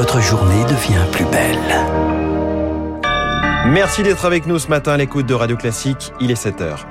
[0.00, 1.58] votre journée devient plus belle.
[3.66, 6.10] Merci d'être avec nous ce matin à l'écoute de Radio Classique.
[6.22, 6.88] Il est 7 heures.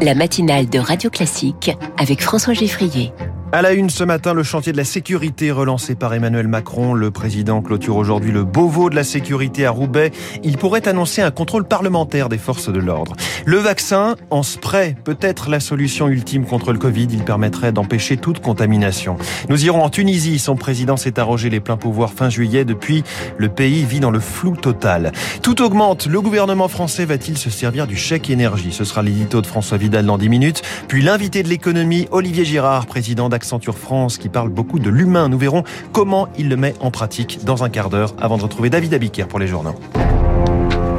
[0.00, 3.12] La matinale de Radio Classique avec François Geffrier.
[3.54, 6.94] À la une ce matin, le chantier de la sécurité relancé par Emmanuel Macron.
[6.94, 10.10] Le président clôture aujourd'hui le Beauvau de la sécurité à Roubaix.
[10.42, 13.14] Il pourrait annoncer un contrôle parlementaire des forces de l'ordre.
[13.44, 17.08] Le vaccin en spray peut être la solution ultime contre le Covid.
[17.10, 19.18] Il permettrait d'empêcher toute contamination.
[19.50, 20.38] Nous irons en Tunisie.
[20.38, 22.64] Son président s'est arrogé les pleins pouvoirs fin juillet.
[22.64, 23.04] Depuis,
[23.36, 25.12] le pays vit dans le flou total.
[25.42, 26.06] Tout augmente.
[26.06, 28.72] Le gouvernement français va-t-il se servir du chèque énergie?
[28.72, 30.62] Ce sera l'édito de François Vidal dans 10 minutes.
[30.88, 35.28] Puis l'invité de l'économie, Olivier Girard, président Accenture France qui parle beaucoup de l'humain.
[35.28, 38.70] Nous verrons comment il le met en pratique dans un quart d'heure avant de retrouver
[38.70, 39.74] David Abiker pour les journaux.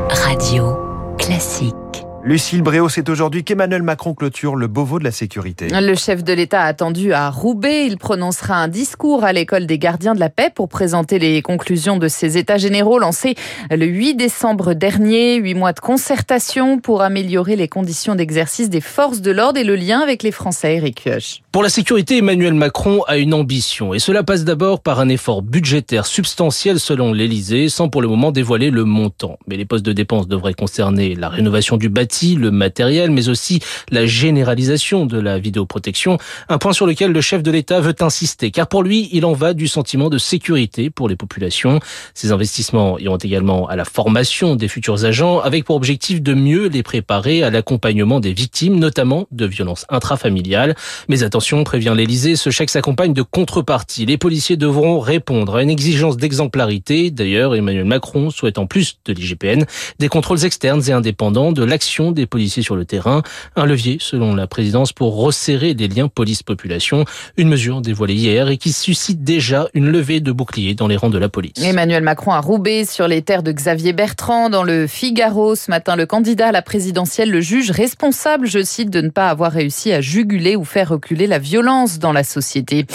[0.09, 0.75] Radio
[1.17, 1.73] classique.
[2.21, 5.70] Lucille Bréau, c'est aujourd'hui qu'Emmanuel Macron clôture le Beauvau de la sécurité.
[5.71, 7.85] Le chef de l'État attendu à Roubaix.
[7.85, 11.96] Il prononcera un discours à l'école des gardiens de la paix pour présenter les conclusions
[11.96, 13.35] de ses états généraux lancés
[13.71, 15.35] le 8 décembre dernier.
[15.35, 19.77] Huit mois de concertation pour améliorer les conditions d'exercice des forces de l'ordre et le
[19.77, 20.75] lien avec les Français.
[20.75, 21.43] Eric Kioch.
[21.54, 25.43] Pour la sécurité, Emmanuel Macron a une ambition et cela passe d'abord par un effort
[25.43, 29.37] budgétaire substantiel selon l'Élysée, sans pour le moment dévoiler le montant.
[29.46, 33.59] Mais les postes de dépenses devraient concerner la rénovation du bâtiment le matériel, mais aussi
[33.91, 36.18] la généralisation de la vidéoprotection,
[36.49, 39.34] un point sur lequel le chef de l'État veut insister, car pour lui, il en
[39.34, 41.79] va du sentiment de sécurité pour les populations.
[42.15, 46.68] Ces investissements iront également à la formation des futurs agents, avec pour objectif de mieux
[46.68, 50.76] les préparer à l'accompagnement des victimes, notamment de violences intrafamiliales.
[51.09, 54.05] Mais attention, prévient l'Élysée, ce chèque s'accompagne de contreparties.
[54.05, 57.12] Les policiers devront répondre à une exigence d'exemplarité.
[57.12, 59.66] D'ailleurs, Emmanuel Macron souhaite en plus de l'IGPN
[59.99, 63.24] des contrôles externes et indépendants de l'action des policiers sur le terrain,
[63.58, 67.03] un levier selon la présidence pour resserrer des liens police-population,
[67.36, 71.09] une mesure dévoilée hier et qui suscite déjà une levée de boucliers dans les rangs
[71.09, 71.62] de la police.
[71.62, 75.98] Emmanuel Macron a roubé sur les terres de Xavier Bertrand dans le Figaro ce matin.
[75.98, 79.92] Le candidat à la présidentielle le juge responsable, je cite, de ne pas avoir réussi
[79.92, 82.86] à juguler ou faire reculer la violence dans la société.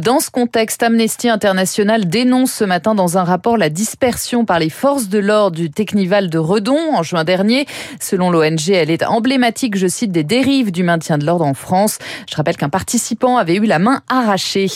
[0.00, 4.70] Dans ce contexte, Amnesty International dénonce ce matin dans un rapport la dispersion par les
[4.70, 7.66] forces de l'ordre du Technival de Redon en juin dernier.
[8.00, 11.98] Selon l'ONG, elle est emblématique, je cite, des dérives du maintien de l'ordre en France.
[12.30, 14.68] Je rappelle qu'un participant avait eu la main arrachée.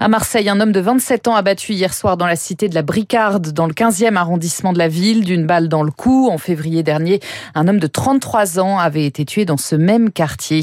[0.00, 2.82] À Marseille, un homme de 27 ans abattu hier soir dans la cité de la
[2.82, 6.28] Bricarde, dans le 15e arrondissement de la ville, d'une balle dans le cou.
[6.30, 7.20] En février dernier,
[7.54, 10.62] un homme de 33 ans avait été tué dans ce même quartier.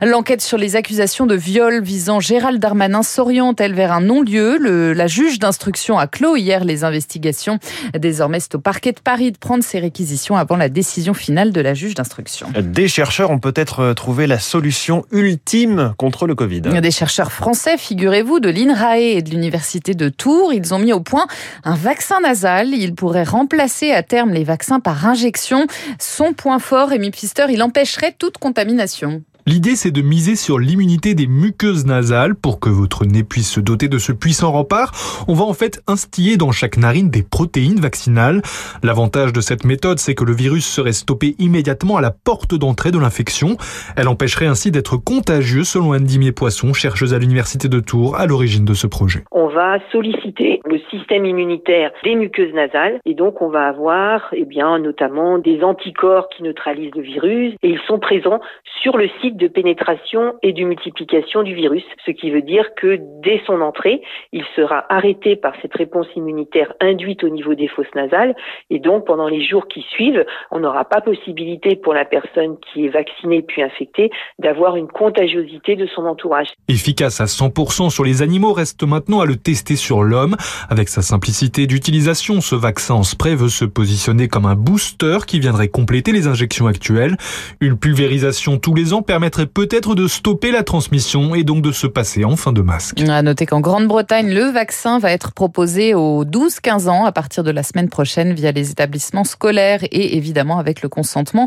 [0.00, 4.56] L'enquête sur les accusations de viol visant Gérald Darmanin s'oriente-t-elle vers un non-lieu?
[4.92, 7.58] La juge d'instruction a clos hier les investigations.
[7.98, 11.60] Désormais, c'est au parquet de Paris de prendre ses réquisitions avant la décision finale de
[11.60, 12.48] la juge d'instruction.
[12.58, 16.62] Des chercheurs ont peut-être euh, trouvé la solution ultime contre le Covid.
[16.62, 21.00] Des chercheurs français, figurez-vous, de l'INRAE et de l'Université de Tours, ils ont mis au
[21.00, 21.26] point
[21.64, 22.68] un vaccin nasal.
[22.68, 25.66] Il pourrait remplacer à terme les vaccins par injection.
[25.98, 29.22] Son point fort, Rémi Pfister, il empêcherait toute contamination.
[29.44, 33.58] L'idée, c'est de miser sur l'immunité des muqueuses nasales pour que votre nez puisse se
[33.58, 34.92] doter de ce puissant rempart.
[35.26, 38.40] On va en fait instiller dans chaque narine des protéines vaccinales.
[38.84, 42.92] L'avantage de cette méthode, c'est que le virus serait stoppé immédiatement à la porte d'entrée
[42.92, 43.56] de l'infection.
[43.96, 48.26] Elle empêcherait ainsi d'être contagieux, selon Anne Dimier Poisson, chercheuse à l'Université de Tours, à
[48.26, 49.24] l'origine de ce projet.
[49.32, 54.44] On va solliciter le système immunitaire des muqueuses nasales et donc on va avoir, eh
[54.44, 58.40] bien, notamment des anticorps qui neutralisent le virus et ils sont présents
[58.82, 62.98] sur le site de pénétration et de multiplication du virus, ce qui veut dire que
[63.22, 67.94] dès son entrée, il sera arrêté par cette réponse immunitaire induite au niveau des fosses
[67.94, 68.34] nasales
[68.70, 72.86] et donc pendant les jours qui suivent, on n'aura pas possibilité pour la personne qui
[72.86, 76.48] est vaccinée puis infectée d'avoir une contagiosité de son entourage.
[76.68, 80.36] Efficace à 100% sur les animaux, reste maintenant à le tester sur l'homme.
[80.68, 85.40] Avec sa simplicité d'utilisation, ce vaccin en spray veut se positionner comme un booster qui
[85.40, 87.16] viendrait compléter les injections actuelles.
[87.60, 91.70] Une pulvérisation tous les ans permet permettrait peut-être de stopper la transmission et donc de
[91.70, 93.00] se passer en fin de masque.
[93.08, 97.52] À noter qu'en Grande-Bretagne, le vaccin va être proposé aux 12-15 ans à partir de
[97.52, 101.46] la semaine prochaine via les établissements scolaires et évidemment avec le consentement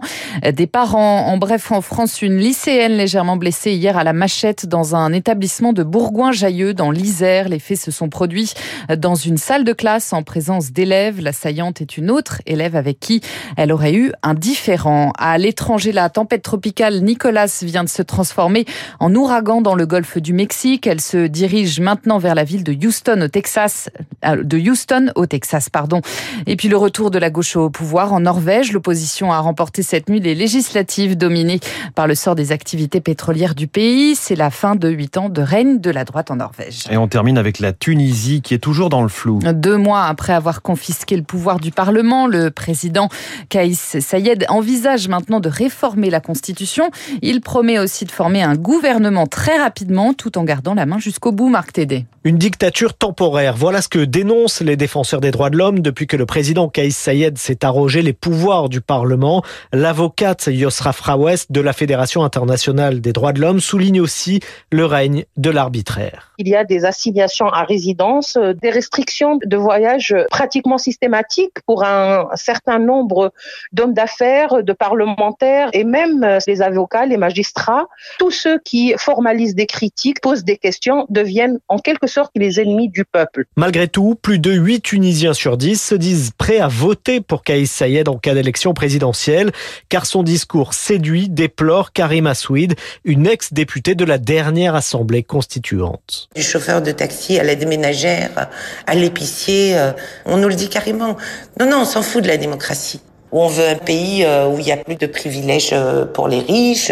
[0.49, 1.25] des parents.
[1.25, 5.73] En bref, en France, une lycéenne légèrement blessée hier à la machette dans un établissement
[5.73, 7.49] de Bourgoin-Jailleux dans l'Isère.
[7.49, 8.53] Les faits se sont produits
[8.97, 11.19] dans une salle de classe en présence d'élèves.
[11.19, 13.19] L'assaillante est une autre élève avec qui
[13.57, 15.11] elle aurait eu un différent.
[15.17, 18.65] À l'étranger, la tempête tropicale Nicolas vient de se transformer
[18.99, 20.87] en ouragan dans le golfe du Mexique.
[20.87, 23.89] Elle se dirige maintenant vers la ville de Houston au Texas,
[24.25, 26.01] euh, de Houston au Texas, pardon.
[26.47, 28.71] Et puis le retour de la gauche au pouvoir en Norvège.
[28.71, 31.59] L'opposition a remporté cette nuit les législatives dominées
[31.95, 34.15] par le sort des activités pétrolières du pays.
[34.15, 36.83] C'est la fin de huit ans de règne de la droite en Norvège.
[36.89, 39.39] Et on termine avec la Tunisie qui est toujours dans le flou.
[39.53, 43.09] Deux mois après avoir confisqué le pouvoir du Parlement, le président
[43.49, 46.89] Kaïs Sayed envisage maintenant de réformer la Constitution.
[47.21, 51.31] Il promet aussi de former un gouvernement très rapidement tout en gardant la main jusqu'au
[51.31, 52.05] bout, Marc Tédé.
[52.25, 56.17] Une dictature temporaire, voilà ce que dénoncent les défenseurs des droits de l'homme depuis que
[56.17, 59.41] le président Kaïs Sayed s'est arrogé les pouvoirs du Parlement.
[59.71, 65.23] L'avocate Yosra Frawes de la Fédération internationale des droits de l'homme souligne aussi le règne
[65.37, 66.33] de l'arbitraire.
[66.37, 71.83] Il y a des assignations à résidence, euh, des restrictions de voyage pratiquement systématiques pour
[71.83, 73.33] un certain nombre
[73.71, 77.87] d'hommes d'affaires, de parlementaires et même euh, les avocats, les magistrats.
[78.19, 82.89] Tous ceux qui formalisent des critiques, posent des questions, deviennent en quelque sorte les ennemis
[82.89, 83.45] du peuple.
[83.55, 87.71] Malgré tout, plus de 8 Tunisiens sur 10 se disent prêts à voter pour Kaïs
[87.71, 89.51] Sayed en cas d'élection présidentielle,
[89.89, 96.24] car son discours séduit, déplore Karim Asouid, une ex-députée de la dernière assemblée constituante.
[96.33, 98.49] Du chauffeur de taxi à la déménagère,
[98.87, 99.91] à l'épicier, euh,
[100.25, 101.15] on nous le dit carrément.
[101.59, 103.01] Non, non, on s'en fout de la démocratie.
[103.31, 106.39] On veut un pays euh, où il y a plus de privilèges euh, pour les
[106.39, 106.91] riches,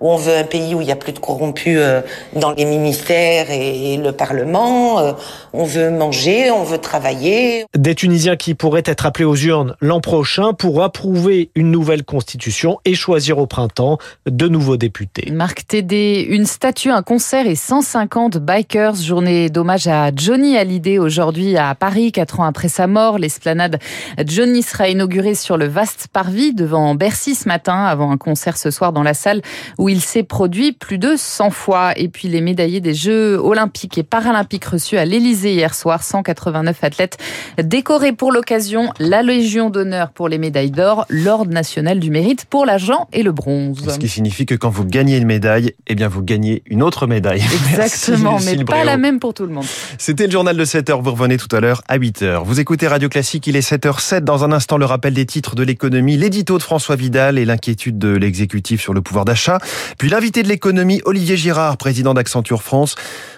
[0.00, 2.00] où on veut un pays où il y a plus de corrompus euh,
[2.34, 4.98] dans les ministères et le Parlement.
[4.98, 5.12] Euh,
[5.52, 7.64] on veut manger, on veut travailler.
[7.76, 12.78] Des Tunisiens qui pourraient être appelés aux urnes l'an prochain pour approuver une nouvelle constitution
[12.84, 15.30] et choisir au printemps de nouveaux députés.
[15.30, 18.96] Marc Tédé, une statue, un concert et 150 bikers.
[18.96, 23.18] Journée d'hommage à Johnny Hallyday aujourd'hui à Paris, quatre ans après sa mort.
[23.18, 23.78] L'esplanade
[24.24, 28.70] Johnny sera inaugurée sur le vaste parvis devant Bercy ce matin avant un concert ce
[28.70, 29.42] soir dans la salle
[29.78, 31.96] où où il s'est produit plus de 100 fois.
[31.96, 36.82] Et puis les médaillés des Jeux olympiques et paralympiques reçus à l'Elysée hier soir, 189
[36.82, 37.18] athlètes
[37.62, 42.66] décorés pour l'occasion, la Légion d'honneur pour les médailles d'or, l'Ordre national du mérite pour
[42.66, 43.88] l'argent et le bronze.
[43.88, 47.06] Ce qui signifie que quand vous gagnez une médaille, eh bien vous gagnez une autre
[47.06, 47.44] médaille.
[47.70, 49.66] Exactement, mais pas la même pour tout le monde.
[49.98, 52.42] C'était le journal de 7h, vous revenez tout à l'heure à 8h.
[52.42, 54.22] Vous écoutez Radio Classique, il est 7h07.
[54.22, 57.98] Dans un instant, le rappel des titres de l'économie, l'édito de François Vidal et l'inquiétude
[57.98, 59.60] de l'exécutif sur le pouvoir d'achat.
[59.98, 62.94] Puis l'invité de l'économie, Olivier Girard, président d'Accenture France.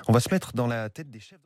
[0.06, 1.38] On va se mettre dans la tête des chefs